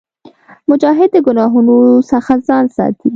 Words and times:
مجاهد 0.69 1.09
د 1.13 1.17
ګناهونو 1.27 1.75
څخه 2.11 2.33
ځان 2.47 2.65
ساتي. 2.77 3.09